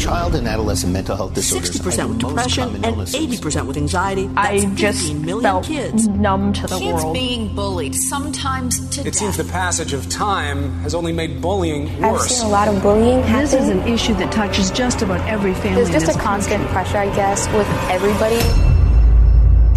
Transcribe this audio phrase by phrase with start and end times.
[0.00, 4.26] Child and adolescent mental health disorders 60% with depression and 80% with anxiety.
[4.28, 6.08] That's I just 15 million felt kids.
[6.08, 7.14] numb to the Kids world.
[7.14, 9.14] being bullied, sometimes to It death.
[9.16, 12.22] seems the passage of time has only made bullying worse.
[12.24, 13.42] I've seen a lot of bullying happen.
[13.42, 15.74] This is an issue that touches just about every family.
[15.84, 18.40] There's just a constant pressure, I guess, with everybody.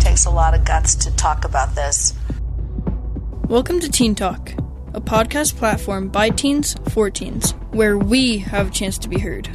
[0.01, 2.13] takes a lot of guts to talk about this.
[3.49, 4.53] Welcome to Teen Talk,
[4.93, 9.49] a podcast platform by teens for teens, where we have a chance to be heard.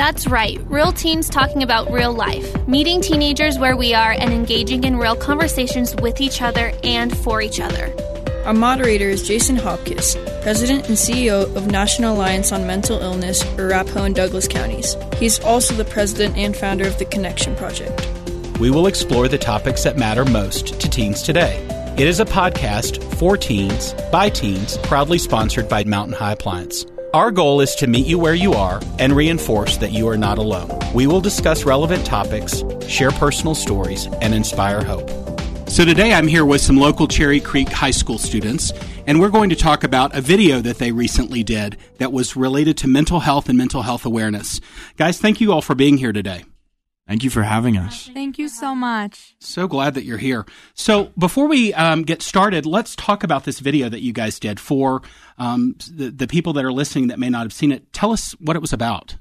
[0.00, 4.84] That's right, real teens talking about real life, meeting teenagers where we are, and engaging
[4.84, 7.94] in real conversations with each other and for each other.
[8.46, 14.04] Our moderator is Jason Hopcus, President and CEO of National Alliance on Mental Illness, Arapahoe
[14.04, 14.96] and Douglas counties.
[15.18, 18.08] He's also the president and founder of the Connection Project.
[18.58, 21.62] We will explore the topics that matter most to teens today.
[21.98, 26.86] It is a podcast for teens, by teens, proudly sponsored by Mountain High Appliance.
[27.12, 30.38] Our goal is to meet you where you are and reinforce that you are not
[30.38, 30.70] alone.
[30.94, 35.10] We will discuss relevant topics, share personal stories, and inspire hope.
[35.68, 38.72] So today I'm here with some local Cherry Creek High School students,
[39.08, 42.76] and we're going to talk about a video that they recently did that was related
[42.78, 44.60] to mental health and mental health awareness.
[44.96, 46.44] Guys, thank you all for being here today.
[47.10, 48.08] Thank you for having us.
[48.14, 49.34] Thank you so much.
[49.40, 50.46] So glad that you're here.
[50.74, 54.60] So before we um, get started, let's talk about this video that you guys did
[54.60, 55.02] for
[55.36, 57.92] um, the, the people that are listening that may not have seen it.
[57.92, 59.16] Tell us what it was about.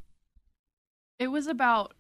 [1.18, 1.96] It was about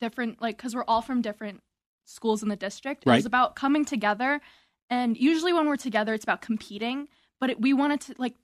[0.00, 1.62] different, like, because we're all from different
[2.04, 3.04] schools in the district.
[3.06, 3.14] It Right.
[3.18, 4.40] was about coming together.
[4.90, 7.06] And usually when we're together, it's about competing.
[7.38, 8.34] But it, we wanted to, like,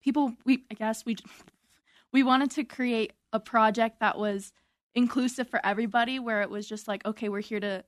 [0.00, 1.16] people, we, I guess, we,
[2.12, 4.52] we wanted to create a project that was
[4.94, 7.84] inclusive for everybody, where it was just like, okay, we're here to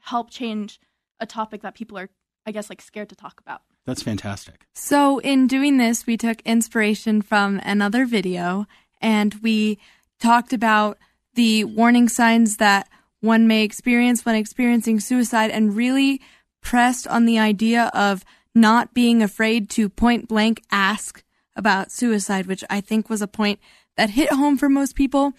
[0.00, 0.80] help change
[1.20, 2.08] a topic that people are,
[2.44, 3.62] I guess, like, scared to talk about.
[3.86, 4.66] That's fantastic.
[4.74, 8.66] So, in doing this, we took inspiration from another video
[9.00, 9.78] and we
[10.18, 10.98] talked about
[11.34, 12.88] the warning signs that
[13.20, 16.20] one may experience when experiencing suicide and really
[16.60, 18.24] pressed on the idea of
[18.54, 21.22] not being afraid to point blank ask
[21.54, 23.60] about suicide, which I think was a point
[23.96, 25.32] that hit home for most people.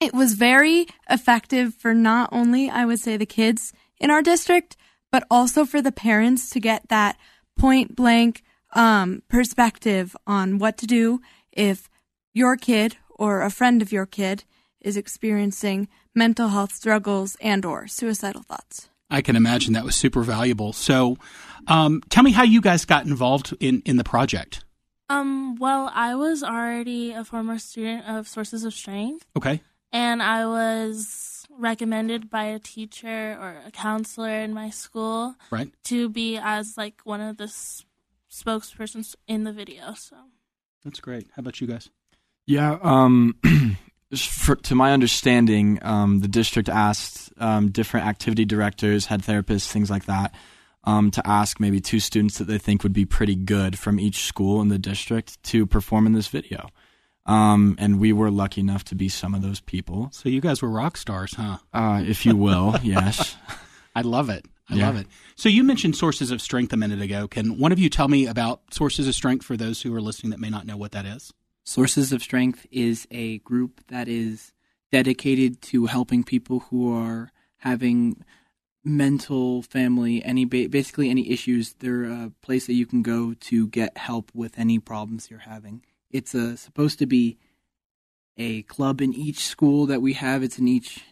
[0.00, 4.76] It was very effective for not only, I would say, the kids in our district,
[5.12, 7.18] but also for the parents to get that
[7.58, 11.20] point blank um, perspective on what to do
[11.52, 11.90] if
[12.32, 14.44] your kid or a friend of your kid
[14.80, 18.88] is experiencing mental health struggles and or suicidal thoughts.
[19.10, 20.72] I can imagine that was super valuable.
[20.72, 21.18] So,
[21.66, 24.64] um, tell me how you guys got involved in, in the project.
[25.10, 29.60] Um, well, I was already a former student of Sources of Strength, Okay.
[29.92, 35.70] And I was recommended by a teacher or a counselor in my school Right.
[35.84, 37.84] to be as like one of the s-
[38.30, 39.94] spokespersons in the video.
[39.94, 40.16] So
[40.84, 41.28] That's great.
[41.36, 41.90] How about you guys?
[42.46, 43.36] Yeah, um,
[44.16, 49.90] for, to my understanding, um, the district asked um, different activity directors, head therapists, things
[49.90, 50.34] like that,
[50.84, 54.24] um, to ask maybe two students that they think would be pretty good from each
[54.24, 56.68] school in the district to perform in this video.
[57.26, 60.08] Um, and we were lucky enough to be some of those people.
[60.12, 61.58] So you guys were rock stars, huh?
[61.72, 63.36] Uh, if you will, yes.
[63.94, 64.46] I love it.
[64.68, 64.86] I Yeah.
[64.86, 65.06] love it.
[65.36, 67.28] So you mentioned sources of strength a minute ago.
[67.28, 70.30] Can one of you tell me about sources of strength for those who are listening
[70.30, 71.32] that may not know what that is?
[71.64, 74.52] Sources of Strength is a group that is
[74.90, 78.24] dedicated to helping people who are having
[78.82, 81.74] mental, family, any basically any issues.
[81.74, 85.82] They're a place that you can go to get help with any problems you're having.
[86.10, 87.38] It's uh, supposed to be
[88.36, 90.42] a club in each school that we have.
[90.42, 91.04] It's in each.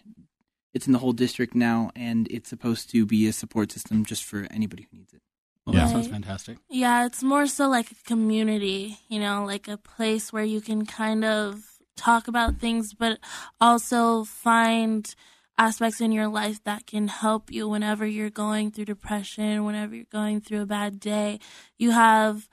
[0.74, 4.22] It's in the whole district now, and it's supposed to be a support system just
[4.24, 5.22] for anybody who needs it.
[5.66, 5.86] Well, Yeah.
[5.86, 6.58] that sounds fantastic.
[6.68, 10.84] yeah, it's more so like a community, you know, like a place where you can
[10.86, 11.62] kind of
[11.96, 13.18] talk about things, but
[13.60, 15.14] also find
[15.56, 20.04] aspects in your life that can help you whenever you're going through depression, whenever you're
[20.12, 21.40] going through a bad day.
[21.78, 22.48] You have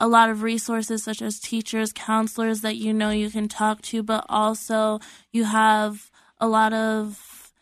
[0.00, 4.02] a lot of resources such as teachers, counselors that you know you can talk to,
[4.02, 4.98] but also
[5.30, 7.52] you have a lot of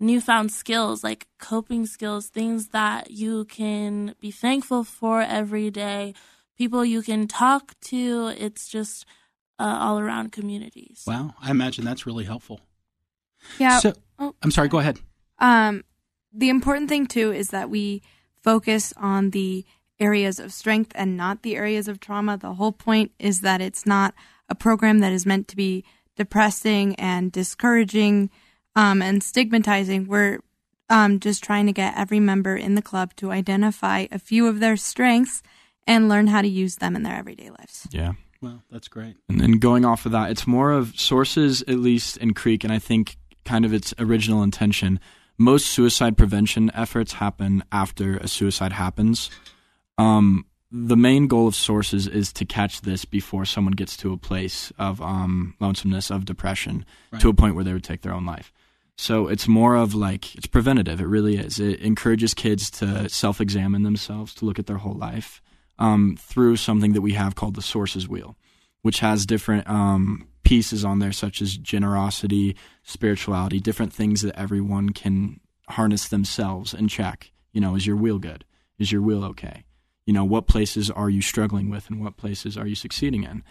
[0.00, 6.12] newfound skills like coping skills, things that you can be thankful for every day,
[6.58, 8.32] people you can talk to.
[8.36, 9.06] It's just
[9.58, 11.04] uh, all around communities.
[11.06, 11.34] Wow.
[11.40, 12.60] I imagine that's really helpful.
[13.58, 13.78] Yeah.
[13.78, 14.98] So, oh, I'm sorry, go ahead.
[15.38, 15.84] Um,
[16.32, 18.02] the important thing too is that we
[18.42, 19.64] focus on the
[20.00, 22.36] areas of strength and not the areas of trauma.
[22.36, 24.14] The whole point is that it's not
[24.48, 25.84] a program that is meant to be
[26.16, 28.30] depressing and discouraging
[28.76, 30.06] um, and stigmatizing.
[30.06, 30.40] We're
[30.90, 34.60] um, just trying to get every member in the club to identify a few of
[34.60, 35.42] their strengths
[35.86, 37.86] and learn how to use them in their everyday lives.
[37.90, 38.12] Yeah.
[38.40, 39.16] Well, that's great.
[39.28, 42.72] And then going off of that, it's more of sources, at least in Creek, and
[42.72, 45.00] I think kind of its original intention.
[45.38, 49.30] Most suicide prevention efforts happen after a suicide happens.
[49.98, 54.16] Um, the main goal of sources is to catch this before someone gets to a
[54.16, 57.22] place of um, lonesomeness, of depression, right.
[57.22, 58.52] to a point where they would take their own life.
[58.96, 61.00] So it's more of like it's preventative.
[61.00, 61.58] It really is.
[61.58, 65.42] It encourages kids to self-examine themselves, to look at their whole life
[65.78, 68.36] um, through something that we have called the sources wheel,
[68.82, 74.90] which has different um, pieces on there, such as generosity, spirituality, different things that everyone
[74.90, 77.32] can harness themselves and check.
[77.52, 78.44] You know, is your wheel good?
[78.78, 79.64] Is your wheel okay?
[80.06, 83.42] You know, what places are you struggling with, and what places are you succeeding in?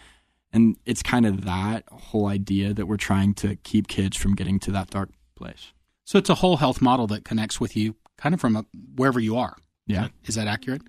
[0.52, 4.60] And it's kind of that whole idea that we're trying to keep kids from getting
[4.60, 5.72] to that dark place.
[6.04, 8.64] So it's a whole health model that connects with you kind of from a,
[8.94, 9.56] wherever you are.
[9.86, 10.08] Yeah.
[10.26, 10.82] Is that accurate?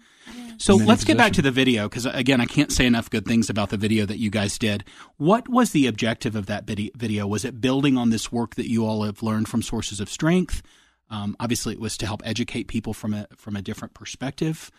[0.58, 3.50] So let's get back to the video because again, I can't say enough good things
[3.50, 4.86] about the video that you guys did.
[5.18, 7.28] What was the objective of that video?
[7.28, 10.62] Was it building on this work that you all have learned from sources of strength?
[11.10, 14.72] Um, obviously, it was to help educate people from a from a different perspective.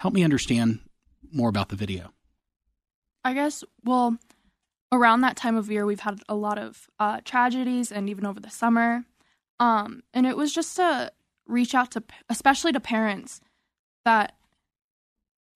[0.00, 0.80] Help me understand
[1.30, 2.14] more about the video.
[3.22, 4.16] I guess well,
[4.90, 8.40] around that time of year, we've had a lot of uh, tragedies, and even over
[8.40, 9.04] the summer,
[9.58, 11.12] um, and it was just to
[11.46, 13.42] reach out to, especially to parents,
[14.06, 14.36] that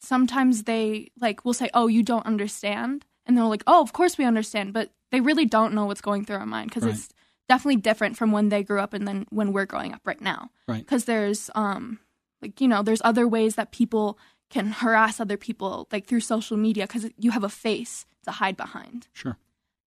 [0.01, 4.19] sometimes they like will say, "Oh, you don't understand," and they're like, "Oh, of course
[4.19, 6.95] we understand," but they really don't know what's going through our mind because right.
[6.95, 7.09] it's
[7.49, 10.51] definitely different from when they grew up and then when we're growing up right now.
[10.69, 10.81] Right.
[10.81, 11.99] Because there's um
[12.45, 14.19] like you know there's other ways that people
[14.51, 18.57] can harass other people like through social media because you have a face to hide
[18.57, 19.09] behind.
[19.13, 19.37] Sure.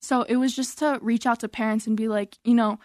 [0.01, 2.79] So it was just to reach out to parents and be like, you know,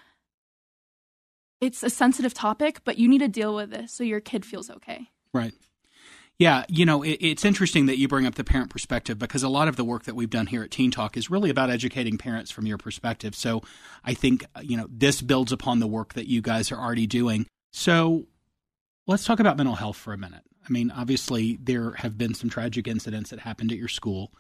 [1.61, 4.71] it's a sensitive topic, but you need to deal with this so your kid feels
[4.71, 5.11] okay.
[5.33, 5.55] Right.
[6.39, 9.49] Yeah, you know, it, it's interesting that you bring up the parent perspective because a
[9.49, 12.19] lot of the work that we've done here at Teen Talk is really about educating
[12.19, 13.37] parents from your perspective.
[13.37, 13.63] So
[14.05, 17.07] I think, uh, you know, this builds upon the work that you guys are already
[17.07, 17.47] doing.
[17.73, 18.27] So
[19.07, 20.43] let's talk about mental health for a minute.
[20.67, 24.33] I mean, obviously, there have been some tragic incidents that happened at your school.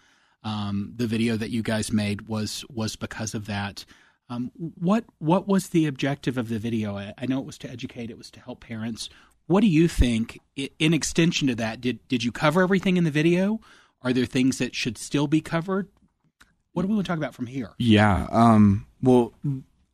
[0.44, 3.84] Um, the video that you guys made was was because of that.
[4.28, 6.96] Um, what what was the objective of the video?
[6.96, 8.10] I, I, know it was to educate.
[8.10, 9.08] It was to help parents.
[9.46, 10.40] What do you think?
[10.56, 13.60] In extension to that, did did you cover everything in the video?
[14.00, 15.88] Are there things that should still be covered?
[16.72, 17.72] What do we want to talk about from here?
[17.78, 18.26] Yeah.
[18.30, 19.34] Um, well,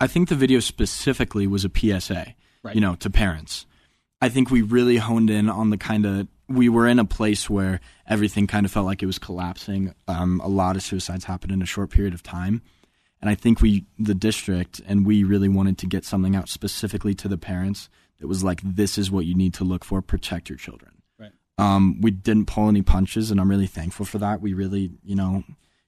[0.00, 2.34] I think the video specifically was a PSA.
[2.62, 2.74] Right.
[2.74, 3.66] You know, to parents.
[4.20, 7.48] I think we really honed in on the kind of we were in a place
[7.48, 9.94] where everything kind of felt like it was collapsing.
[10.08, 12.62] Um, a lot of suicides happened in a short period of time.
[13.20, 17.14] And I think we, the district, and we really wanted to get something out specifically
[17.16, 20.48] to the parents that was like, this is what you need to look for, protect
[20.48, 21.02] your children.
[21.18, 21.32] Right.
[21.58, 24.40] Um, we didn't pull any punches, and I'm really thankful for that.
[24.40, 25.44] We really, you know,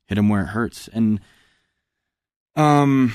[0.07, 0.89] hit them where it hurts.
[0.93, 1.21] And
[2.57, 3.15] um,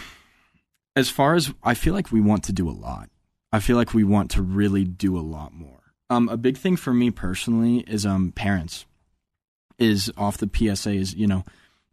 [0.95, 3.09] as far as I feel like we want to do a lot,
[3.55, 5.93] I feel like we want to really do a lot more.
[6.09, 8.85] Um, a big thing for me personally is um parents
[9.79, 11.45] is off the PSA is you know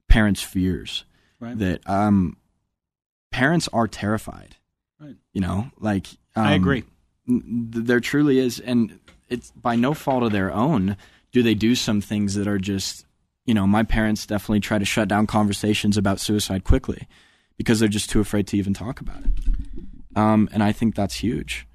[0.09, 1.05] parents' fears
[1.39, 1.57] right.
[1.57, 2.37] that um
[3.31, 4.57] parents are terrified.
[5.01, 5.15] Right.
[5.33, 6.83] You know, like um, I agree.
[7.29, 8.99] There truly is, and
[9.29, 10.97] it's by no fault of their own.
[11.31, 13.07] Do they do some things that are just
[13.47, 17.07] you know my parents definitely try to shut down conversations about suicide quickly
[17.57, 19.31] because they're just too afraid to even talk about it.
[20.17, 21.67] Um, and I think that's huge.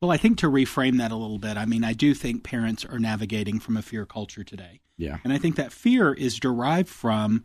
[0.00, 2.84] Well, I think to reframe that a little bit, I mean, I do think parents
[2.84, 4.80] are navigating from a fear culture today.
[4.96, 5.18] Yeah.
[5.24, 7.44] And I think that fear is derived from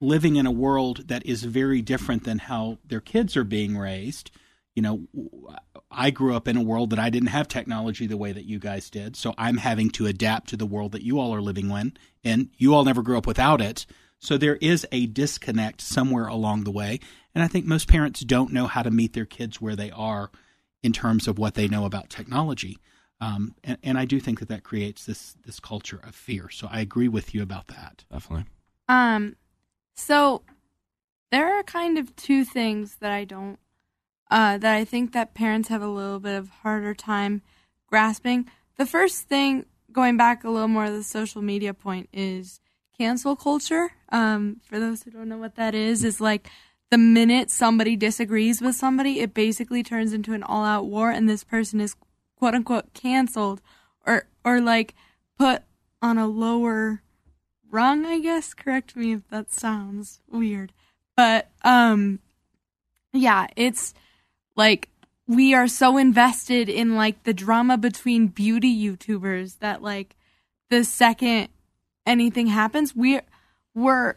[0.00, 4.30] living in a world that is very different than how their kids are being raised.
[4.74, 5.06] You know,
[5.90, 8.58] I grew up in a world that I didn't have technology the way that you
[8.58, 9.16] guys did.
[9.16, 11.94] So I'm having to adapt to the world that you all are living in.
[12.22, 13.86] And you all never grew up without it.
[14.18, 17.00] So there is a disconnect somewhere along the way.
[17.34, 20.30] And I think most parents don't know how to meet their kids where they are
[20.82, 22.78] in terms of what they know about technology.
[23.20, 26.50] Um, and, and, I do think that that creates this this culture of fear.
[26.50, 28.04] So I agree with you about that.
[28.12, 28.44] Definitely.
[28.90, 29.36] Um,
[29.94, 30.42] so
[31.30, 33.58] there are kind of two things that I don't
[34.30, 37.42] uh, that I think that parents have a little bit of harder time
[37.86, 38.50] grasping.
[38.76, 42.60] The first thing, going back a little more to the social media point, is
[42.98, 43.92] cancel culture.
[44.10, 46.48] Um, for those who don't know what that is, is like
[46.90, 51.28] the minute somebody disagrees with somebody, it basically turns into an all out war and
[51.28, 51.96] this person is
[52.36, 53.60] quote unquote canceled
[54.06, 54.94] or or like
[55.38, 55.62] put
[56.00, 57.02] on a lower
[57.70, 58.54] rung, I guess.
[58.54, 60.72] Correct me if that sounds weird.
[61.16, 62.20] But um
[63.12, 63.94] yeah, it's
[64.54, 64.90] like
[65.26, 70.14] we are so invested in like the drama between beauty YouTubers that like
[70.70, 71.48] the second
[72.06, 73.22] anything happens, we're
[73.76, 74.14] we're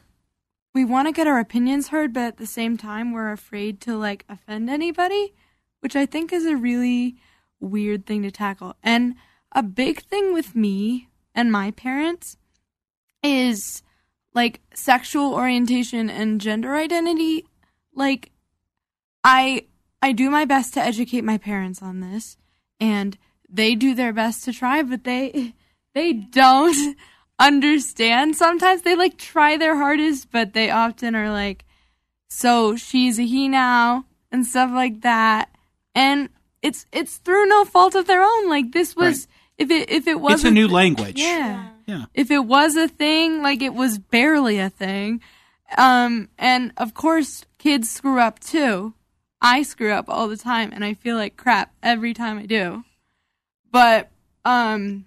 [0.74, 3.98] we want to get our opinions heard, but at the same time, we're afraid to
[3.98, 5.34] like offend anybody,
[5.82, 7.18] which I think is a really
[7.60, 8.76] weird thing to tackle.
[8.82, 9.16] And
[9.52, 12.38] a big thing with me and my parents
[13.22, 13.84] is
[14.34, 17.46] like sexual orientation and gender identity.
[17.94, 18.32] Like,
[19.24, 19.66] I
[20.02, 22.38] I do my best to educate my parents on this,
[22.80, 23.18] and
[23.50, 25.54] they do their best to try, but they
[25.94, 26.96] they don't
[27.40, 28.36] understand.
[28.36, 31.66] Sometimes they like try their hardest, but they often are like,
[32.30, 35.50] so she's a he now and stuff like that.
[35.96, 36.30] And
[36.62, 38.50] it's it's through no fault of their own.
[38.50, 39.28] Like this was right.
[39.58, 41.20] if it if it was It's a new language.
[41.20, 41.70] Yeah.
[41.88, 42.06] Yeah.
[42.14, 45.22] If it was a thing, like it was barely a thing.
[45.78, 48.94] Um and of course kids screw up too.
[49.42, 52.84] I screw up all the time and I feel like crap every time I do.
[53.72, 54.12] But
[54.46, 55.06] um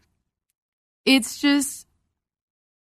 [1.05, 1.87] it's just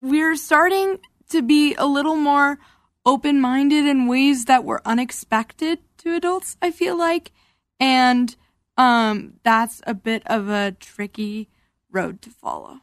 [0.01, 0.99] we're starting
[1.29, 2.59] to be a little more
[3.05, 7.31] open minded in ways that were unexpected to adults, I feel like.
[7.79, 8.35] And
[8.77, 11.49] um, that's a bit of a tricky
[11.91, 12.81] road to follow.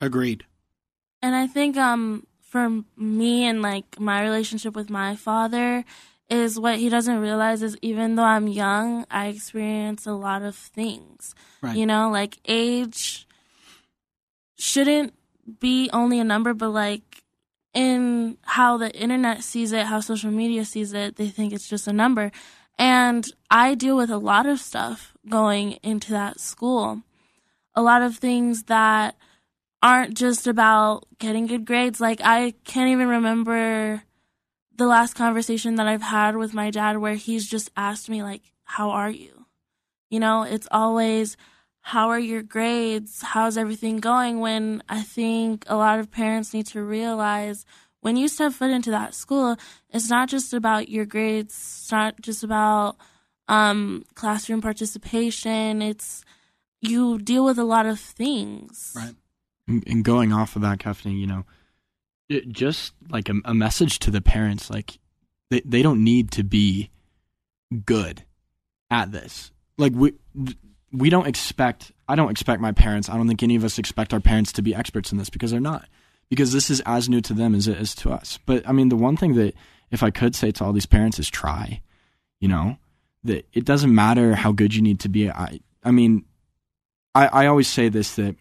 [0.00, 0.44] Agreed.
[1.22, 5.84] And I think um, for me and like my relationship with my father
[6.28, 10.54] is what he doesn't realize is even though I'm young, I experience a lot of
[10.54, 11.34] things.
[11.62, 11.76] Right.
[11.76, 13.26] You know, like age
[14.56, 15.14] shouldn't
[15.60, 17.22] be only a number, but like
[17.72, 21.88] in how the internet sees it, how social media sees it, they think it's just
[21.88, 22.30] a number.
[22.78, 27.02] And I deal with a lot of stuff going into that school.
[27.74, 29.16] A lot of things that
[29.82, 32.00] aren't just about getting good grades.
[32.00, 34.02] Like, I can't even remember
[34.74, 38.42] the last conversation that I've had with my dad where he's just asked me, like,
[38.64, 39.46] how are you?
[40.10, 41.36] You know, it's always,
[41.86, 43.20] how are your grades?
[43.20, 44.40] How's everything going?
[44.40, 47.66] When I think a lot of parents need to realize
[48.00, 49.58] when you step foot into that school,
[49.90, 52.96] it's not just about your grades, it's not just about
[53.48, 55.82] um, classroom participation.
[55.82, 56.24] It's
[56.80, 58.94] you deal with a lot of things.
[58.96, 59.14] Right.
[59.68, 61.44] And going off of that, Kathleen, you know,
[62.30, 64.98] it, just like a, a message to the parents, like
[65.50, 66.88] they they don't need to be
[67.84, 68.24] good
[68.90, 69.52] at this.
[69.76, 70.14] Like we
[70.94, 74.12] we don't expect I don't expect my parents, I don't think any of us expect
[74.12, 75.88] our parents to be experts in this because they're not.
[76.30, 78.38] Because this is as new to them as it is to us.
[78.46, 79.54] But I mean the one thing that
[79.90, 81.80] if I could say to all these parents is try.
[82.40, 82.76] You know?
[83.24, 85.30] That it doesn't matter how good you need to be.
[85.30, 86.24] I I mean
[87.14, 88.36] I, I always say this that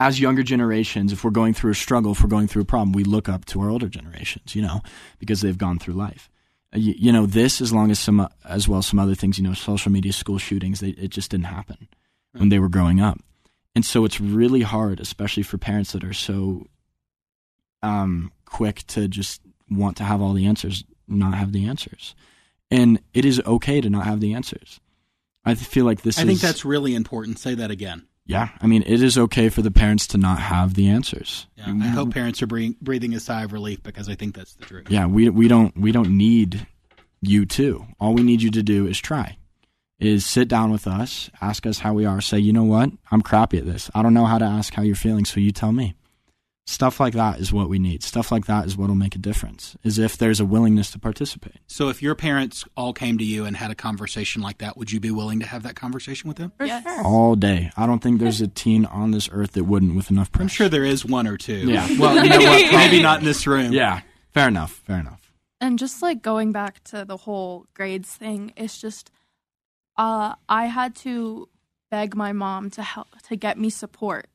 [0.00, 2.92] as younger generations, if we're going through a struggle, if we're going through a problem,
[2.92, 4.82] we look up to our older generations, you know,
[5.20, 6.28] because they've gone through life
[6.74, 9.44] you, you, know this as long as some as well as some other things you
[9.44, 11.88] know social media school shootings they, it just didn't happen
[12.32, 13.20] when they were growing up.
[13.76, 16.66] And so it's really hard especially for parents that are so
[17.82, 19.40] um, quick to just
[19.70, 22.14] want to have all the answers not have the answers.
[22.70, 24.80] And it is okay to not have the answers.
[25.44, 27.38] I feel like this i is, think that's really important.
[27.38, 30.74] Say that again yeah i mean it is okay for the parents to not have
[30.74, 31.46] the answers.
[31.56, 34.54] Yeah, i hope parents are breathing, breathing a sigh of relief because i think that's
[34.54, 34.86] the truth.
[34.88, 36.66] Yeah we, we don't we don't need
[37.20, 39.36] you too all we need you to do is try.
[40.00, 42.90] Is sit down with us ask us how we are say you know what?
[43.10, 43.90] I'm crappy at this.
[43.94, 45.94] I don't know how to ask how you're feeling so you tell me
[46.66, 48.02] stuff like that is what we need.
[48.02, 50.98] Stuff like that is what will make a difference is if there's a willingness to
[50.98, 51.56] participate.
[51.66, 54.90] So if your parents all came to you and had a conversation like that would
[54.90, 56.52] you be willing to have that conversation with them?
[56.60, 56.84] Yes.
[57.04, 57.70] all day.
[57.76, 60.42] I don't think there's a teen on this earth that wouldn't with enough pressure.
[60.42, 61.70] i'm sure there is one or two.
[61.70, 61.86] Yeah.
[61.98, 62.72] Well you know what?
[62.72, 63.72] Maybe not in this room.
[63.72, 64.00] Yeah.
[64.32, 64.82] Fair enough.
[64.86, 65.32] Fair enough.
[65.60, 69.10] And just like going back to the whole grades thing it's just
[69.96, 71.48] uh i had to
[71.90, 74.26] beg my mom to help to get me support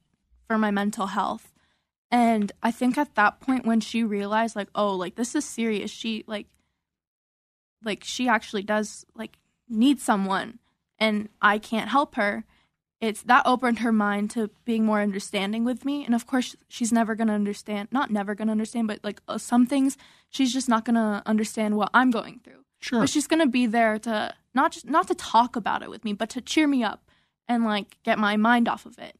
[0.47, 1.51] for my mental health
[2.11, 5.91] and i think at that point when she realized like oh like this is serious
[5.91, 6.47] she like
[7.83, 9.37] like she actually does like
[9.67, 10.59] need someone
[10.97, 12.45] and i can't help her
[13.01, 16.03] it's that opened her mind to being more understanding with me.
[16.03, 19.21] And of course she's never going to understand not never going to understand but like
[19.27, 19.97] uh, some things
[20.29, 22.65] she's just not going to understand what i'm going through.
[22.79, 23.01] Sure.
[23.01, 26.03] But she's going to be there to not just not to talk about it with
[26.03, 27.03] me but to cheer me up
[27.47, 29.15] and like get my mind off of it.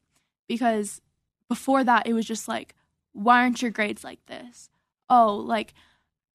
[0.46, 1.00] Because
[1.48, 2.74] before that it was just like
[3.12, 4.70] why aren't your grades like this
[5.08, 5.74] oh like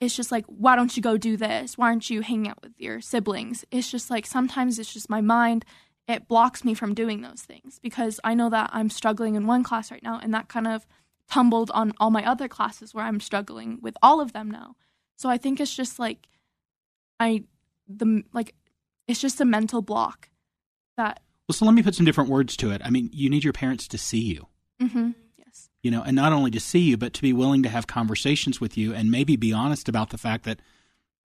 [0.02, 2.74] it's just like why don't you go do this why aren't you hanging out with
[2.78, 5.66] your siblings it's just like sometimes it's just my mind
[6.08, 9.64] it blocks me from doing those things because I know that I'm struggling in one
[9.64, 10.86] class right now, and that kind of
[11.30, 14.76] tumbled on all my other classes where I'm struggling with all of them now.
[15.16, 16.28] So I think it's just like
[17.20, 17.44] I
[17.88, 18.54] the like
[19.08, 20.30] it's just a mental block
[20.98, 21.22] that.
[21.48, 22.82] Well, so let me put some different words to it.
[22.84, 24.48] I mean, you need your parents to see you.
[24.82, 25.12] Mm-hmm.
[25.86, 28.60] You know, and not only to see you, but to be willing to have conversations
[28.60, 30.60] with you and maybe be honest about the fact that,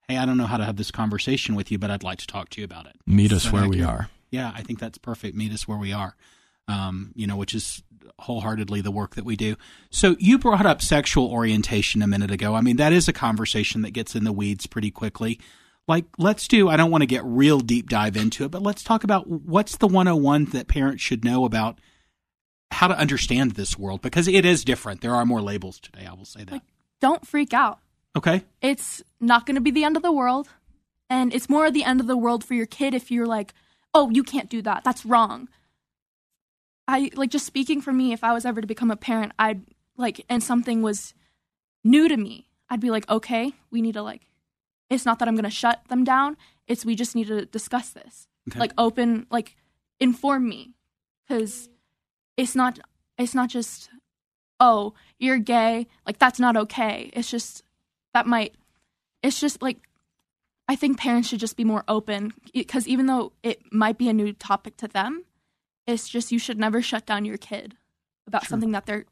[0.07, 2.27] hey, I don't know how to have this conversation with you, but I'd like to
[2.27, 2.93] talk to you about it.
[3.07, 4.11] Meet us So where I we can- are.
[4.31, 5.35] Yeah, I think that's perfect.
[5.35, 6.15] Meet us where we are.
[6.69, 7.83] Um, you know, which is
[8.19, 9.57] wholeheartedly the work that we do.
[9.89, 12.55] So you brought up sexual orientation a minute ago.
[12.55, 15.41] I mean, that is a conversation that gets in the weeds pretty quickly.
[15.89, 18.85] Like, let's do, I don't want to get real deep dive into it, but let's
[18.85, 21.81] talk about what's the 101 that parents should know about
[22.71, 25.01] how to understand this world because it is different.
[25.01, 26.63] There are more labels today, I will say that.
[27.01, 27.79] Don't freak out.
[28.17, 28.45] okay.
[28.61, 30.49] It's not going to be the end of the world.
[31.09, 33.53] And it's more the end of the world for your kid if you're like,
[33.93, 34.85] oh, you can't do that.
[34.85, 35.49] That's wrong.
[36.87, 39.63] I like just speaking for me, if I was ever to become a parent, I'd
[39.97, 41.15] like, and something was
[41.85, 44.23] new to me, I'd be like, okay, we need to like,
[44.89, 46.37] it's not that I'm going to shut them down.
[46.67, 48.29] It's we just need to discuss this.
[48.49, 48.59] Okay.
[48.59, 49.57] Like, open, like,
[49.99, 50.75] inform me.
[51.29, 51.69] Because
[52.41, 52.79] it's not,
[53.19, 53.91] it's not just,
[54.59, 55.87] oh, you're gay.
[56.07, 57.11] Like, that's not okay.
[57.13, 57.63] It's just,
[58.15, 58.55] that might,
[59.23, 59.79] it's just like,
[60.69, 64.13] I think parents should just be more open because even though it might be a
[64.13, 65.25] new topic to them,
[65.87, 67.77] it's just you should never shut down your kid
[68.27, 68.51] about Sure.
[68.51, 69.07] something that they're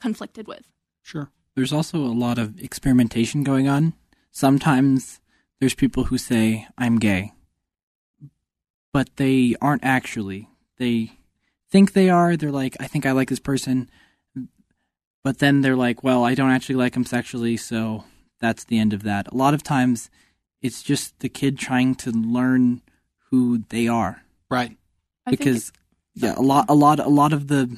[0.00, 0.62] conflicted with.
[1.02, 1.30] Sure.
[1.54, 3.92] There's also a lot of experimentation going on.
[4.30, 5.20] Sometimes
[5.60, 7.32] there's people who say, I'm gay,
[8.92, 10.48] but they aren't actually.
[10.78, 11.18] They
[11.74, 12.36] think they are.
[12.36, 13.90] They're like, I think I like this person.
[15.24, 18.04] But then they're like, well, I don't actually like him sexually, so
[18.40, 19.26] that's the end of that.
[19.32, 20.08] A lot of times
[20.62, 22.80] it's just the kid trying to learn
[23.30, 24.22] who they are.
[24.48, 24.76] Right.
[25.26, 25.72] I because
[26.14, 27.76] yeah, a lot a lot a lot of the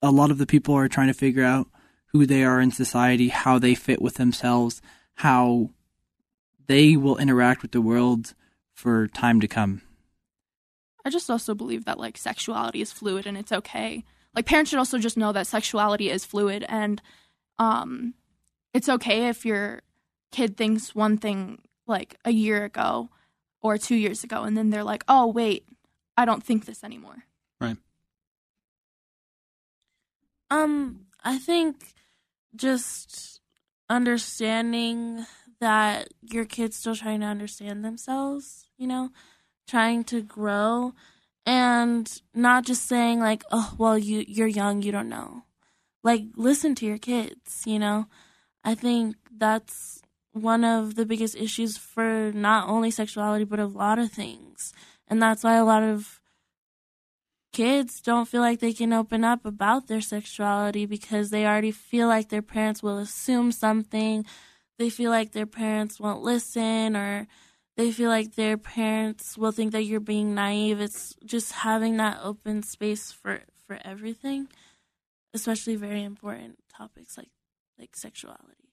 [0.00, 1.66] a lot of the people are trying to figure out
[2.12, 4.80] who they are in society, how they fit with themselves,
[5.14, 5.70] how
[6.68, 8.34] they will interact with the world
[8.72, 9.82] for time to come.
[11.04, 14.04] I just also believe that like sexuality is fluid and it's okay.
[14.34, 17.02] Like parents should also just know that sexuality is fluid and
[17.58, 18.14] um
[18.72, 19.82] it's okay if your
[20.30, 23.10] kid thinks one thing like a year ago
[23.60, 25.66] or 2 years ago and then they're like, "Oh, wait,
[26.16, 27.24] I don't think this anymore."
[27.60, 27.76] Right.
[30.50, 31.94] Um, I think
[32.54, 33.40] just
[33.88, 35.26] understanding
[35.60, 39.10] that your kid's still trying to understand themselves, you know,
[39.66, 40.94] trying to grow
[41.46, 45.44] and not just saying like, "Oh, well, you you're young, you don't know."
[46.04, 48.06] Like listen to your kids, you know.
[48.64, 53.98] I think that's one of the biggest issues for not only sexuality but a lot
[53.98, 54.72] of things.
[55.08, 56.20] And that's why a lot of
[57.52, 62.08] kids don't feel like they can open up about their sexuality because they already feel
[62.08, 64.24] like their parents will assume something.
[64.78, 67.26] They feel like their parents won't listen or
[67.76, 70.80] they feel like their parents will think that you're being naive.
[70.80, 74.48] It's just having that open space for for everything,
[75.32, 77.30] especially very important topics like
[77.78, 78.70] like sexuality.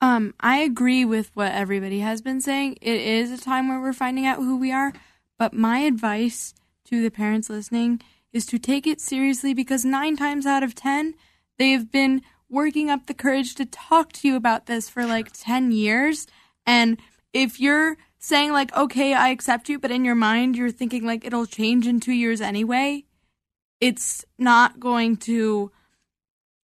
[0.00, 2.78] Um, I agree with what everybody has been saying.
[2.80, 4.92] It is a time where we're finding out who we are,
[5.38, 6.54] but my advice
[6.86, 8.00] to the parents listening
[8.32, 11.14] is to take it seriously because nine times out of ten,
[11.58, 15.72] they've been working up the courage to talk to you about this for like 10
[15.72, 16.26] years.
[16.66, 16.98] And
[17.32, 21.24] if you're saying, like, okay, I accept you, but in your mind, you're thinking, like,
[21.24, 23.04] it'll change in two years anyway,
[23.80, 25.72] it's not going to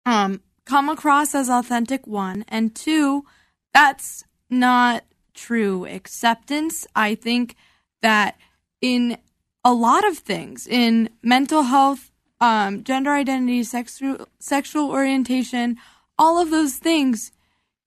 [0.04, 2.44] um, come across as authentic, one.
[2.48, 3.26] And two,
[3.72, 5.04] that's not
[5.36, 6.88] true acceptance.
[6.96, 7.56] I think
[8.02, 8.40] that
[8.82, 9.20] in
[9.64, 12.10] a lot of things, in mental health,
[12.42, 15.78] um, gender identity, sexual sexual orientation,
[16.18, 17.32] all of those things,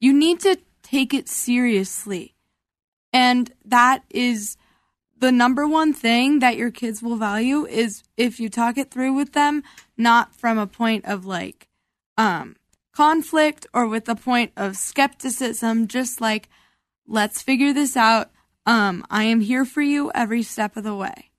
[0.01, 2.36] you need to take it seriously.
[3.17, 4.59] And that is
[5.19, 9.15] the number one thing that your kids will value is if you talk it through
[9.15, 9.63] with them,
[9.97, 11.67] not from a point of like
[12.19, 12.57] um
[12.95, 16.51] conflict or with a point of skepticism, just like
[17.07, 18.33] let's figure this out.
[18.67, 21.31] Um, I am here for you every step of the way.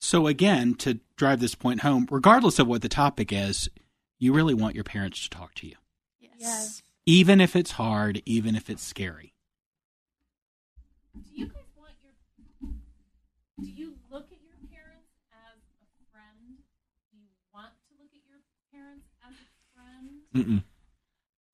[0.00, 3.70] So again, to drive this point home, regardless of what the topic is,
[4.18, 5.76] you really want your parents to talk to you.
[6.36, 6.82] Yes.
[7.06, 9.32] Even if it's hard, even if it's scary.
[11.14, 12.12] Do you guys want your?
[13.60, 16.58] Do you look at your parents as a friend?
[17.10, 18.40] Do you want to look at your
[18.72, 20.22] parents as a friend?
[20.34, 20.64] Mm-mm.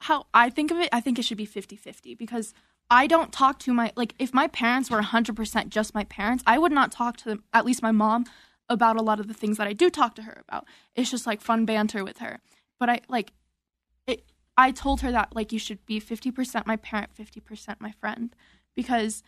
[0.00, 2.54] How I think of it, I think it should be 50-50 because
[2.90, 6.58] I don't talk to my like if my parents were 100% just my parents, I
[6.58, 8.24] would not talk to them, at least my mom
[8.68, 10.66] about a lot of the things that I do talk to her about.
[10.94, 12.38] It's just like fun banter with her.
[12.78, 13.32] But I like
[14.06, 14.24] it
[14.56, 18.34] I told her that like you should be 50% my parent, 50% my friend
[18.74, 19.22] because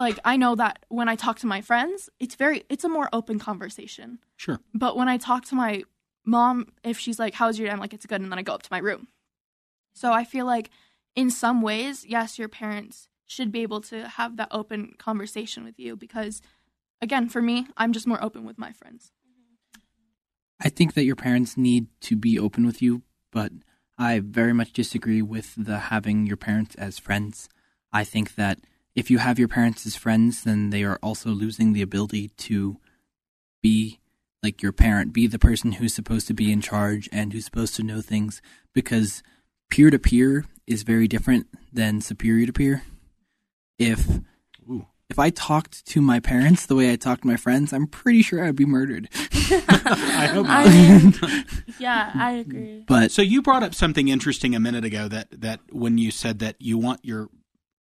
[0.00, 3.08] like I know that when I talk to my friends, it's very it's a more
[3.12, 4.18] open conversation.
[4.36, 4.60] Sure.
[4.74, 5.82] But when I talk to my
[6.24, 8.54] mom, if she's like, "How's your day?" I'm like, "It's good," and then I go
[8.54, 9.08] up to my room.
[9.92, 10.70] So I feel like,
[11.16, 15.78] in some ways, yes, your parents should be able to have that open conversation with
[15.78, 16.40] you because,
[17.02, 19.10] again, for me, I'm just more open with my friends.
[20.60, 23.52] I think that your parents need to be open with you, but
[23.98, 27.48] I very much disagree with the having your parents as friends.
[27.92, 28.60] I think that
[28.98, 32.78] if you have your parents as friends, then they are also losing the ability to
[33.62, 34.00] be
[34.42, 37.76] like your parent, be the person who's supposed to be in charge and who's supposed
[37.76, 38.42] to know things
[38.74, 39.22] because
[39.70, 42.82] peer to peer is very different than superior to peer.
[43.78, 44.18] If
[44.68, 44.88] Ooh.
[45.08, 48.22] if I talked to my parents the way I talk to my friends, I'm pretty
[48.22, 49.08] sure I'd be murdered.
[49.50, 51.44] I hope I
[51.78, 52.84] yeah, I agree.
[52.88, 56.40] But so you brought up something interesting a minute ago that that when you said
[56.40, 57.28] that you want your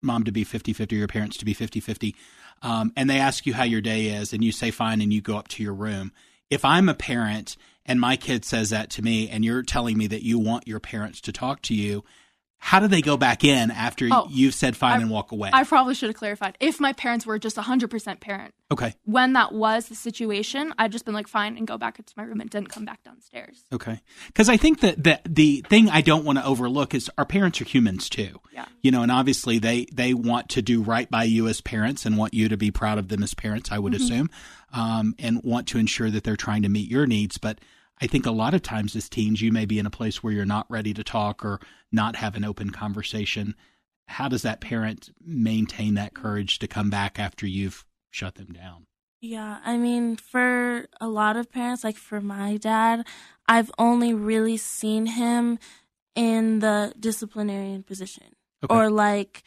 [0.02, 2.14] mom to be 50-50 your parents to be 50-50
[2.62, 5.20] um, and they ask you how your day is and you say fine and you
[5.20, 6.12] go up to your room.
[6.50, 7.56] If i'm a parent
[7.86, 10.80] and my kid says that to me and you're telling me that you want your
[10.80, 12.04] parents to talk to you
[12.58, 15.50] how do they go back in after oh, you've said fine I, and walk away?
[15.52, 16.56] I probably should have clarified.
[16.60, 18.52] If my parents were just 100% parent.
[18.70, 18.94] Okay.
[19.04, 22.24] When that was the situation, I'd just been like, fine, and go back into my
[22.24, 23.64] room and didn't come back downstairs.
[23.72, 24.00] Okay.
[24.26, 27.60] Because I think that the, the thing I don't want to overlook is our parents
[27.60, 28.40] are humans too.
[28.52, 28.66] Yeah.
[28.82, 32.18] You know, and obviously they, they want to do right by you as parents and
[32.18, 34.02] want you to be proud of them as parents, I would mm-hmm.
[34.02, 34.30] assume,
[34.72, 37.38] um, and want to ensure that they're trying to meet your needs.
[37.38, 37.60] But
[38.00, 40.32] I think a lot of times as teens, you may be in a place where
[40.32, 43.54] you're not ready to talk or not have an open conversation.
[44.06, 48.86] How does that parent maintain that courage to come back after you've shut them down?
[49.20, 53.04] Yeah, I mean, for a lot of parents, like for my dad,
[53.48, 55.58] I've only really seen him
[56.14, 58.36] in the disciplinarian position.
[58.64, 58.74] Okay.
[58.74, 59.42] Or like,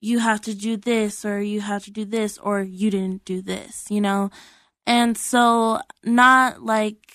[0.00, 3.40] you have to do this, or you have to do this, or you didn't do
[3.40, 4.30] this, you know?
[4.84, 7.14] And so, not like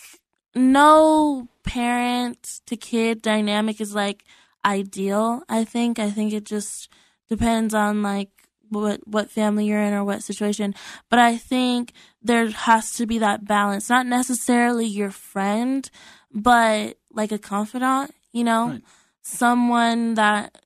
[0.57, 4.23] no parent to kid dynamic is like
[4.65, 5.43] ideal.
[5.47, 5.99] I think.
[5.99, 6.89] I think it just
[7.29, 8.29] depends on like
[8.69, 10.75] what what family you're in or what situation.
[11.09, 13.89] But I think there has to be that balance.
[13.89, 15.89] Not necessarily your friend,
[16.31, 18.13] but like a confidant.
[18.31, 18.83] You know, right.
[19.21, 20.57] someone that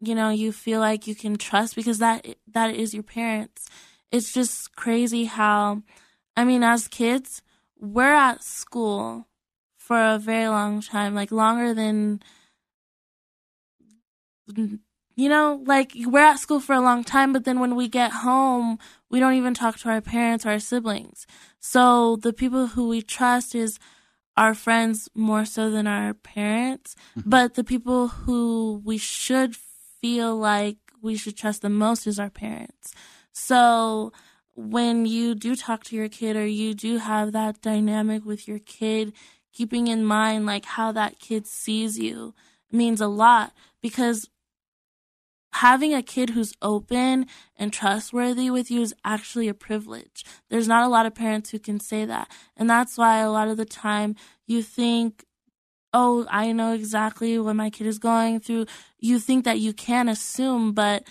[0.00, 3.68] you know you feel like you can trust because that that is your parents.
[4.10, 5.82] It's just crazy how.
[6.36, 7.42] I mean, as kids,
[7.78, 9.28] we're at school
[9.76, 12.22] for a very long time, like longer than
[15.16, 18.10] you know, like we're at school for a long time, but then when we get
[18.10, 18.78] home,
[19.10, 21.26] we don't even talk to our parents or our siblings.
[21.60, 23.78] So the people who we trust is
[24.36, 27.30] our friends more so than our parents, mm-hmm.
[27.30, 29.54] but the people who we should
[30.00, 32.92] feel like we should trust the most is our parents.
[33.32, 34.12] So
[34.54, 38.60] when you do talk to your kid or you do have that dynamic with your
[38.60, 39.12] kid,
[39.52, 42.34] keeping in mind like how that kid sees you
[42.70, 44.28] means a lot because
[45.54, 50.24] having a kid who's open and trustworthy with you is actually a privilege.
[50.50, 52.28] There's not a lot of parents who can say that.
[52.56, 55.24] And that's why a lot of the time you think,
[55.92, 58.66] oh, I know exactly what my kid is going through.
[58.98, 61.04] You think that you can assume, but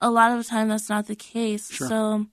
[0.00, 1.70] a lot of the time that's not the case.
[1.70, 1.88] Sure.
[1.88, 2.26] So,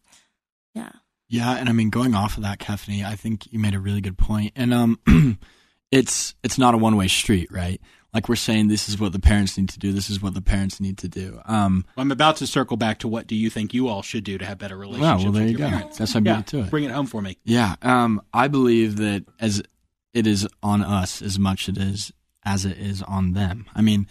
[0.78, 0.92] yeah.
[1.30, 4.00] Yeah, and I mean, going off of that, Kefni, I think you made a really
[4.00, 5.00] good point, and um,
[5.92, 7.82] it's it's not a one way street, right?
[8.14, 9.92] Like we're saying, this is what the parents need to do.
[9.92, 11.42] This is what the parents need to do.
[11.46, 14.24] Um, well, I'm about to circle back to what do you think you all should
[14.24, 15.24] do to have better relationships?
[15.24, 15.68] Well, well there you go.
[15.68, 15.98] Parents.
[15.98, 16.70] That's how I yeah, to it.
[16.70, 17.38] Bring it home for me.
[17.44, 19.62] Yeah, um, I believe that as
[20.14, 22.14] it is on us as much it is
[22.46, 23.66] as it is on them.
[23.76, 24.08] I mean,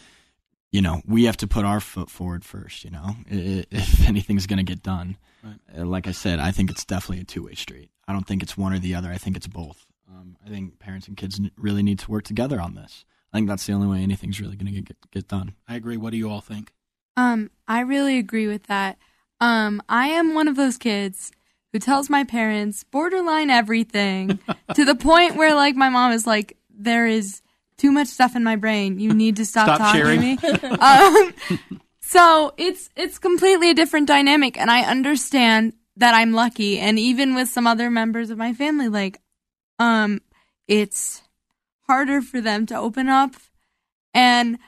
[0.71, 2.85] you know, we have to put our foot forward first.
[2.85, 5.17] You know, if anything's going to get done.
[5.47, 5.81] Right.
[5.81, 7.91] Uh, like I said, I think it's definitely a two way street.
[8.09, 9.11] I don't think it's one or the other.
[9.11, 9.87] I think it's both.
[10.09, 13.05] Um, I think parents and kids really need to work together on this.
[13.33, 15.55] I think that's the only way anything's really going to get get done.
[15.69, 15.97] I agree.
[15.97, 16.73] What do you all think?
[17.17, 18.99] Um, I really agree with that.
[19.41, 21.33] Um, I am one of those kids
[21.73, 24.39] who tells my parents borderline everything
[24.75, 27.43] to the point where like my mom is like, there is
[27.79, 28.99] too much stuff in my brain.
[28.99, 30.37] You need to stop, stop talking sharing.
[30.39, 30.69] to me.
[31.71, 36.79] um, so it's it's completely a different dynamic, and I understand that I'm lucky.
[36.79, 39.21] And even with some other members of my family, like,
[39.81, 40.21] um,
[40.69, 41.23] it's
[41.89, 43.35] harder for them to open up.
[44.15, 44.59] And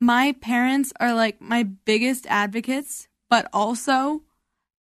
[0.00, 4.22] my parents are like my biggest advocates, but also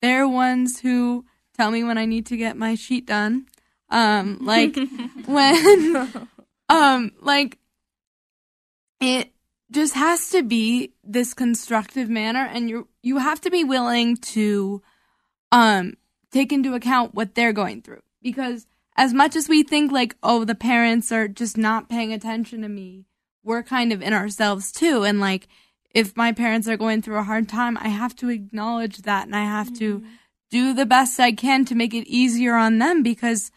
[0.00, 3.44] they're ones who tell me when I need to get my sheet done.
[3.90, 4.74] Um, like
[5.26, 6.28] when,
[6.70, 7.58] um, like
[9.02, 9.34] it
[9.70, 14.82] just has to be this constructive manner and you you have to be willing to
[15.52, 15.94] um
[16.32, 18.66] take into account what they're going through because
[19.00, 22.68] as much as we think like, oh, the parents are just not paying attention to
[22.68, 23.06] me,
[23.42, 25.04] we're kind of in ourselves too.
[25.04, 25.48] And like,
[25.94, 29.34] if my parents are going through a hard time, I have to acknowledge that and
[29.34, 29.76] I have mm-hmm.
[29.76, 30.04] to
[30.50, 33.50] do the best I can to make it easier on them because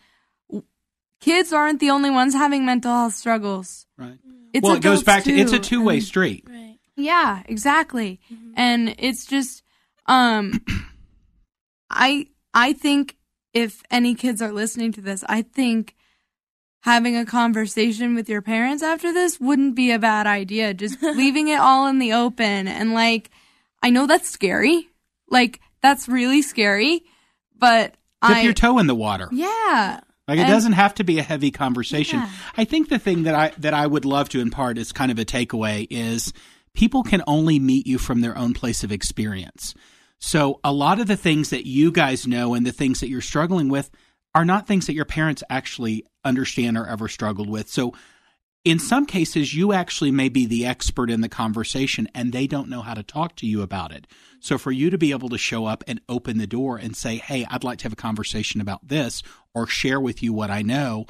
[1.19, 3.82] kids aren't the only ones having mental health struggles.
[3.97, 4.17] Right.
[4.53, 6.45] It's well, it goes back to it's a two way street.
[6.49, 6.77] Right.
[6.95, 8.19] Yeah, exactly.
[8.31, 8.53] Mm-hmm.
[8.55, 9.63] And it's just,
[10.05, 10.63] um,
[11.89, 13.17] I I think
[13.53, 15.95] if any kids are listening to this, I think
[16.81, 20.73] having a conversation with your parents after this wouldn't be a bad idea.
[20.73, 23.31] Just leaving it all in the open and like,
[23.81, 24.89] I know that's scary.
[25.29, 27.03] Like that's really scary,
[27.57, 27.91] but
[28.27, 29.29] dip I, your toe in the water.
[29.31, 30.01] Yeah.
[30.33, 32.19] Like it and, doesn't have to be a heavy conversation.
[32.19, 32.29] Yeah.
[32.57, 35.19] I think the thing that I that I would love to impart as kind of
[35.19, 36.33] a takeaway is
[36.73, 39.75] people can only meet you from their own place of experience.
[40.19, 43.21] So a lot of the things that you guys know and the things that you're
[43.21, 43.91] struggling with
[44.33, 47.69] are not things that your parents actually understand or ever struggled with.
[47.69, 47.93] So
[48.65, 52.69] in some cases, you actually may be the expert in the conversation and they don't
[52.69, 54.07] know how to talk to you about it.
[54.39, 57.17] So for you to be able to show up and open the door and say,
[57.17, 59.21] Hey, I'd like to have a conversation about this
[59.53, 61.05] or share with you what I know.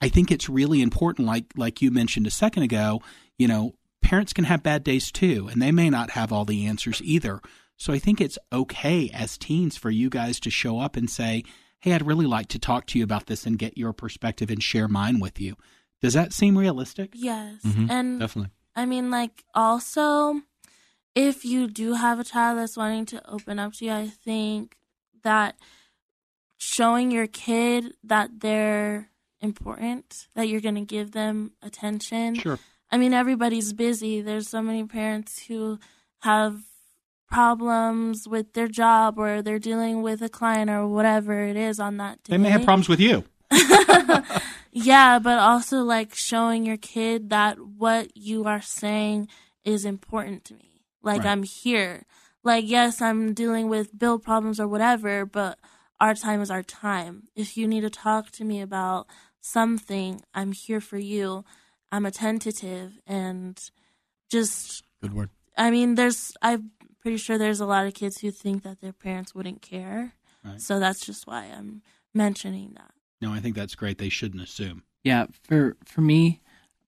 [0.00, 1.28] I think it's really important.
[1.28, 3.00] Like, like you mentioned a second ago,
[3.38, 6.66] you know, parents can have bad days too, and they may not have all the
[6.66, 7.40] answers either.
[7.76, 11.44] So I think it's okay as teens for you guys to show up and say,
[11.78, 14.60] Hey, I'd really like to talk to you about this and get your perspective and
[14.60, 15.56] share mine with you
[16.02, 17.10] does that seem realistic?
[17.14, 17.62] Yes.
[17.62, 17.90] Mm-hmm.
[17.90, 18.50] And definitely.
[18.74, 20.42] I mean, like, also,
[21.14, 24.76] if you do have a child that's wanting to open up to you, I think
[25.22, 25.56] that
[26.58, 32.34] showing your kid that they're important, that you're going to give them attention.
[32.34, 32.58] Sure.
[32.90, 34.20] I mean, everybody's busy.
[34.20, 35.78] There's so many parents who
[36.20, 36.60] have
[37.28, 41.96] problems with their job or they're dealing with a client or whatever it is on
[41.96, 42.32] that day.
[42.32, 43.24] They may have problems with you.
[44.76, 49.28] yeah, but also like showing your kid that what you are saying
[49.64, 50.82] is important to me.
[51.02, 51.28] Like right.
[51.28, 52.04] I'm here.
[52.44, 55.58] Like yes, I'm dealing with bill problems or whatever, but
[55.98, 57.24] our time is our time.
[57.34, 59.06] If you need to talk to me about
[59.40, 61.44] something, I'm here for you.
[61.90, 63.58] I'm attentive and
[64.30, 65.30] just good word.
[65.56, 68.92] I mean, there's I'm pretty sure there's a lot of kids who think that their
[68.92, 70.12] parents wouldn't care.
[70.44, 70.60] Right.
[70.60, 71.80] So that's just why I'm
[72.12, 72.92] mentioning that.
[73.20, 73.98] No, I think that's great.
[73.98, 74.82] They shouldn't assume.
[75.04, 76.40] Yeah, for for me,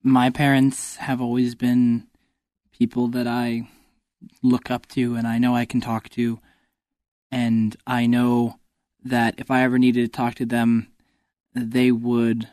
[0.03, 2.07] my parents have always been
[2.73, 3.69] people that I
[4.43, 6.41] look up to and I know I can talk to
[7.31, 8.59] and I know
[9.05, 10.89] that if I ever needed to talk to them,
[11.55, 12.49] they would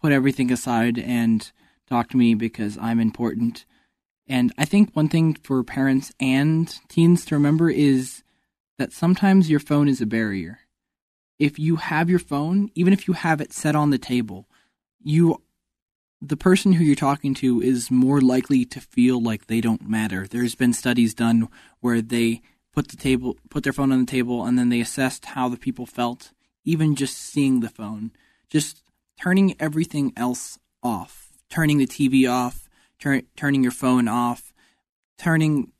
[0.00, 1.50] put everything aside and
[1.88, 3.64] talk to me because I'm important.
[4.26, 8.22] And I think one thing for parents and teens to remember is
[8.78, 10.60] that sometimes your phone is a barrier
[11.38, 14.48] if you have your phone, even if you have it set on the table,
[15.02, 15.42] you
[16.20, 20.26] the person who you're talking to is more likely to feel like they don't matter.
[20.26, 21.48] There's been studies done
[21.80, 25.26] where they put the table put their phone on the table and then they assessed
[25.26, 26.32] how the people felt
[26.64, 28.10] even just seeing the phone,
[28.50, 28.82] just
[29.20, 34.52] turning everything else off, turning the TV off, tur- turning your phone off,
[35.18, 35.72] turning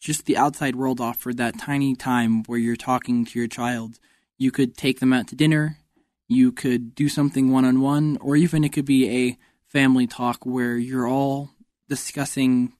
[0.00, 3.98] just the outside world off for that tiny time where you're talking to your child
[4.38, 5.78] you could take them out to dinner.
[6.26, 10.44] You could do something one on one, or even it could be a family talk
[10.44, 11.50] where you're all
[11.88, 12.72] discussing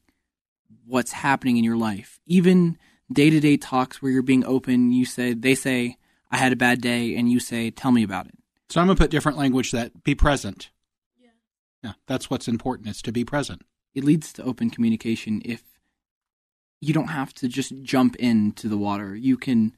[0.87, 2.21] what's happening in your life.
[2.27, 2.79] Even
[3.13, 5.99] day to day talks where you're being open, you say, they say,
[6.31, 8.35] I had a bad day, and you say, tell me about it.
[8.71, 10.71] So I'm going to put different language that be present.
[11.21, 11.31] Yeah.
[11.83, 13.63] Yeah, that's what's important is to be present.
[13.95, 15.63] It leads to open communication if
[16.81, 19.15] you don't have to just jump into the water.
[19.15, 19.77] You can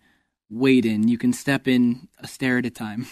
[0.51, 1.09] wade in.
[1.09, 3.07] You can step in a stair at a time.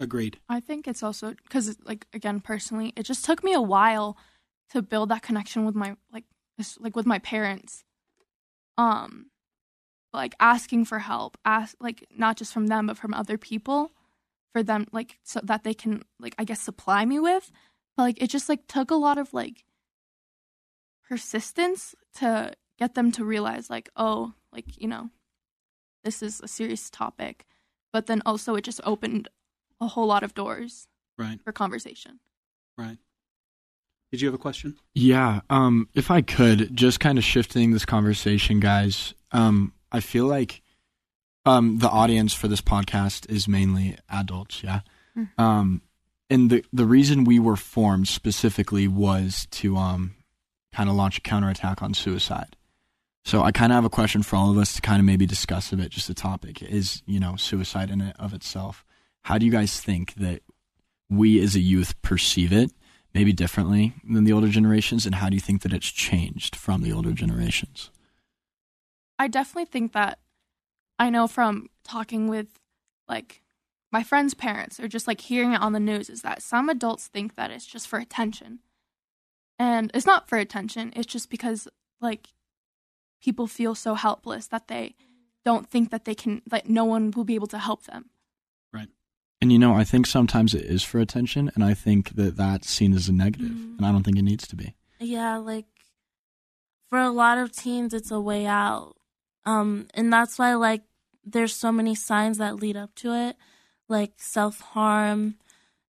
[0.00, 0.38] Agreed.
[0.48, 4.16] I think it's also because, like, again, personally, it just took me a while
[4.70, 6.24] to build that connection with my like,
[6.80, 7.84] like with my parents.
[8.78, 9.26] Um,
[10.12, 13.92] like asking for help, ask like not just from them but from other people,
[14.52, 17.50] for them like so that they can like I guess supply me with.
[17.96, 19.64] But like it just like took a lot of like
[21.08, 25.10] persistence to get them to realize like oh like you know
[26.04, 27.46] this is a serious topic,
[27.92, 29.28] but then also it just opened
[29.80, 30.86] a whole lot of doors
[31.18, 32.20] right for conversation.
[32.76, 32.98] Right.
[34.10, 34.76] Did you have a question?
[34.94, 35.40] Yeah.
[35.48, 39.14] Um, if I could, just kind of shifting this conversation, guys.
[39.32, 40.62] Um, I feel like
[41.46, 44.62] um, the audience for this podcast is mainly adults.
[44.62, 44.80] Yeah.
[45.16, 45.40] Mm-hmm.
[45.42, 45.82] Um,
[46.28, 50.14] and the the reason we were formed specifically was to um,
[50.72, 52.56] kind of launch a counterattack on suicide.
[53.24, 55.26] So I kind of have a question for all of us to kind of maybe
[55.26, 55.90] discuss a bit.
[55.90, 58.84] Just the topic is, you know, suicide in it of itself.
[59.22, 60.42] How do you guys think that
[61.08, 62.72] we as a youth perceive it
[63.14, 66.82] maybe differently than the older generations, and how do you think that it's changed from
[66.82, 67.90] the older generations?
[69.18, 70.18] I definitely think that
[70.98, 72.58] I know from talking with
[73.08, 73.42] like
[73.92, 77.06] my friends' parents or just like hearing it on the news is that some adults
[77.08, 78.60] think that it's just for attention.
[79.58, 81.68] And it's not for attention, it's just because
[82.00, 82.28] like
[83.22, 84.94] people feel so helpless that they
[85.44, 88.10] don't think that they can like no one will be able to help them.
[88.72, 88.88] Right.
[89.40, 92.68] And you know, I think sometimes it is for attention and I think that that's
[92.70, 93.76] seen as a negative, Mhm.
[93.78, 94.74] and I don't think it needs to be.
[95.00, 95.66] Yeah, like
[96.88, 98.96] for a lot of teens it's a way out.
[99.44, 100.82] Um and that's why like
[101.24, 103.36] there's so many signs that lead up to it,
[103.88, 105.36] like self-harm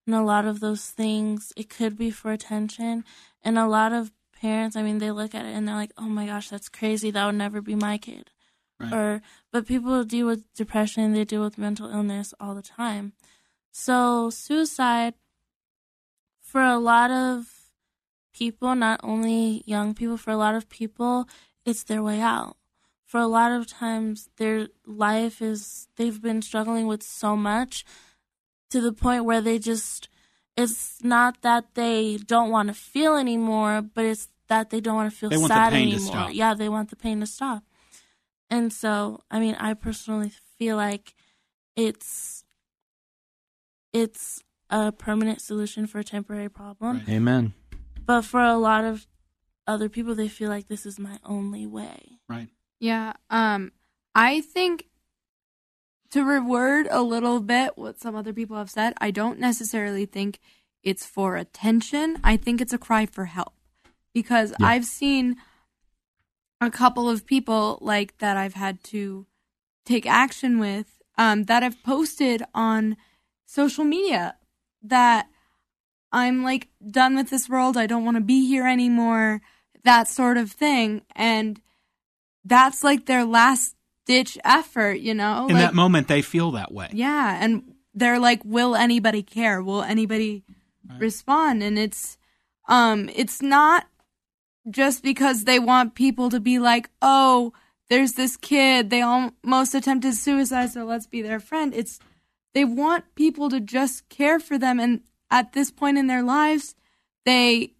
[0.06, 1.52] and a lot of those things.
[1.56, 3.04] It could be for attention
[3.42, 4.12] and a lot of
[4.48, 7.10] parents, I mean, they look at it and they're like, "Oh my gosh, that's crazy.
[7.10, 8.30] That would never be my kid."
[8.78, 8.92] Right.
[8.92, 13.12] Or but people deal with depression, they deal with mental illness all the time.
[13.72, 15.14] So, suicide
[16.40, 17.46] for a lot of
[18.32, 21.28] people, not only young people, for a lot of people,
[21.64, 22.56] it's their way out.
[23.04, 27.84] For a lot of times, their life is, they've been struggling with so much
[28.70, 30.08] to the point where they just,
[30.56, 35.10] it's not that they don't want to feel anymore, but it's that they don't want
[35.12, 36.12] to feel They want the sad pain to anymore.
[36.12, 36.30] stop.
[36.32, 37.64] Yeah, they want the pain to stop.
[38.50, 41.14] And so, I mean, I personally feel like
[41.76, 42.44] it's
[43.92, 47.02] it's a permanent solution for a temporary problem.
[47.08, 47.54] Amen.
[48.04, 49.06] But for a lot of
[49.66, 52.18] other people, they feel like this is my only way.
[52.28, 52.48] Right.
[52.80, 53.14] Yeah.
[53.30, 53.72] Um,
[54.14, 54.86] I think
[56.10, 60.38] to reword a little bit what some other people have said, I don't necessarily think
[60.82, 62.18] it's for attention.
[62.22, 63.54] I think it's a cry for help
[64.14, 64.66] because Yeah.
[64.66, 65.36] I've seen
[66.60, 69.26] a couple of people like that I've had to
[69.84, 70.86] take action with
[71.18, 72.96] um, that have posted on
[73.44, 74.36] social media
[74.82, 75.28] that
[76.12, 77.76] I'm like done with this world.
[77.76, 79.40] I don't want to be here anymore.
[79.82, 81.02] That sort of thing.
[81.14, 81.60] And
[82.44, 85.46] that's like their last ditch effort, you know?
[85.48, 86.88] In like, that moment, they feel that way.
[86.92, 87.38] yeah.
[87.42, 89.62] And they're like, will anybody care?
[89.62, 90.44] Will anybody
[90.98, 91.62] respond?
[91.62, 92.16] And it's,
[92.68, 93.86] um, it's not
[94.70, 97.52] just because they want people to be like, oh,
[97.88, 101.74] there's this kid, they almost attempted suicide, so let's be their friend.
[101.74, 101.98] It's,
[102.54, 104.80] they want people to just care for them.
[104.80, 106.74] And at this point in their lives,
[107.26, 107.74] they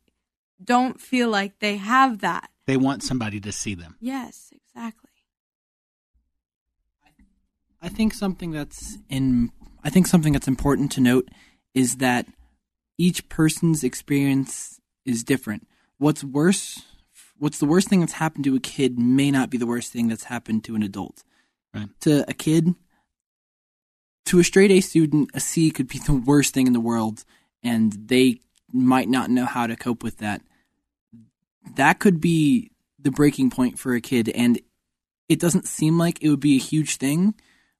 [0.62, 2.50] don't feel like they have that.
[2.66, 3.96] They want somebody to see them.
[4.00, 5.10] Yes, exactly.
[7.82, 11.28] I think something that's in I think something that's important to note
[11.74, 12.26] is that
[12.96, 15.68] each person's experience is different.
[15.98, 16.82] What's worse
[17.38, 20.08] what's the worst thing that's happened to a kid may not be the worst thing
[20.08, 21.24] that's happened to an adult.
[21.74, 21.88] Right.
[22.02, 22.74] To a kid
[24.26, 27.24] to a straight A student, a C could be the worst thing in the world
[27.62, 28.40] and they
[28.72, 30.42] might not know how to cope with that.
[31.76, 34.60] That could be the breaking point for a kid and
[35.28, 37.34] it doesn't seem like it would be a huge thing,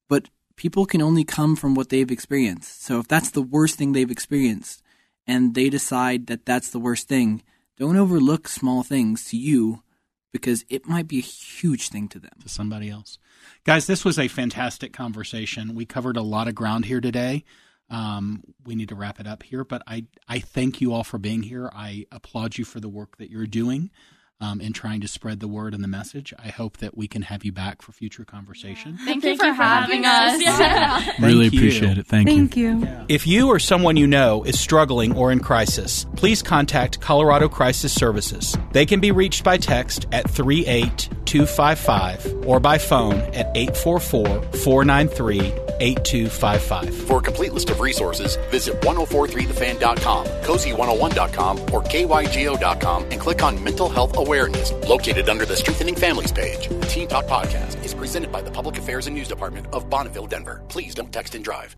[0.09, 2.83] but people can only come from what they've experienced.
[2.83, 4.83] So if that's the worst thing they've experienced
[5.27, 7.43] and they decide that that's the worst thing,
[7.77, 9.83] don't overlook small things to you
[10.33, 12.33] because it might be a huge thing to them.
[12.43, 13.19] To somebody else.
[13.65, 15.75] Guys, this was a fantastic conversation.
[15.75, 17.45] We covered a lot of ground here today.
[17.91, 21.19] Um, we need to wrap it up here, but I, I thank you all for
[21.19, 21.71] being here.
[21.73, 23.91] I applaud you for the work that you're doing
[24.41, 26.33] um, in trying to spread the word and the message.
[26.39, 28.99] I hope that we can have you back for future conversation.
[29.05, 30.41] Thank, you for having us.
[30.41, 31.11] Yeah.
[31.21, 31.61] really Thank you.
[31.61, 32.07] appreciate it.
[32.07, 32.37] Thank, you.
[32.37, 32.89] Thank you.
[33.09, 37.93] If you or someone you know is struggling or in crisis, please contact Colorado Crisis
[37.93, 38.57] Services.
[38.73, 46.95] They can be reached by text at 38255 or by phone at 844 493 8255.
[47.07, 53.89] For a complete list of resources, visit 1043thefan.com, kosi101.com, or kygo.com and click on Mental
[53.89, 56.69] Health Awareness, located under the Strengthening Families page.
[56.69, 60.27] The Teen Talk Podcast is presented by the Public Affairs and News Department of Bonneville,
[60.27, 60.63] Denver.
[60.69, 61.77] Please don't text and drive.